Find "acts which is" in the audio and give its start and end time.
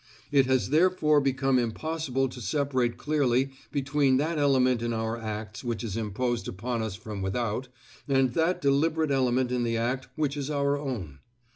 5.15-5.95